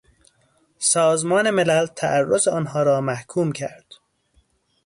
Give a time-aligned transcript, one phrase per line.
[0.79, 3.93] سازمان ملل تعرض آنها را محکوم کرد.